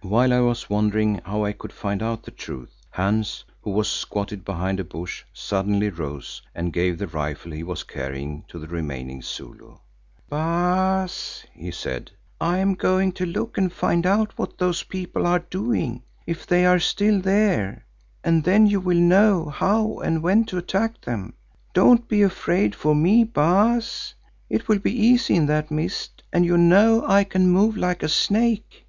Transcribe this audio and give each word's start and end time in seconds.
While 0.00 0.32
I 0.32 0.40
was 0.40 0.68
wondering 0.68 1.20
how 1.24 1.44
I 1.44 1.52
could 1.52 1.72
find 1.72 2.02
out 2.02 2.24
the 2.24 2.32
truth, 2.32 2.72
Hans, 2.90 3.44
who 3.60 3.70
was 3.70 3.88
squatted 3.88 4.44
behind 4.44 4.80
a 4.80 4.82
bush, 4.84 5.22
suddenly 5.32 5.88
rose 5.88 6.42
and 6.52 6.72
gave 6.72 6.98
the 6.98 7.06
rifle 7.06 7.52
he 7.52 7.62
was 7.62 7.84
carrying 7.84 8.42
to 8.48 8.58
the 8.58 8.66
remaining 8.66 9.22
Zulu. 9.22 9.78
"Baas," 10.28 11.46
he 11.54 11.70
said, 11.70 12.10
"I 12.40 12.58
am 12.58 12.74
going 12.74 13.12
to 13.12 13.24
look 13.24 13.56
and 13.56 13.72
find 13.72 14.04
out 14.04 14.36
what 14.36 14.58
those 14.58 14.82
people 14.82 15.28
are 15.28 15.38
doing, 15.48 16.02
if 16.26 16.44
they 16.44 16.66
are 16.66 16.80
still 16.80 17.20
there, 17.20 17.86
and 18.24 18.42
then 18.42 18.66
you 18.66 18.80
will 18.80 18.98
know 18.98 19.48
how 19.48 20.00
and 20.00 20.24
when 20.24 20.44
to 20.46 20.58
attack 20.58 21.02
them. 21.02 21.34
Don't 21.72 22.08
be 22.08 22.22
afraid 22.22 22.74
for 22.74 22.96
me, 22.96 23.22
Baas, 23.22 24.14
it 24.50 24.66
will 24.66 24.80
be 24.80 24.92
easy 25.06 25.36
in 25.36 25.46
that 25.46 25.70
mist 25.70 26.24
and 26.32 26.44
you 26.44 26.58
know 26.58 27.06
I 27.06 27.22
can 27.22 27.46
move 27.48 27.76
like 27.76 28.02
a 28.02 28.08
snake. 28.08 28.88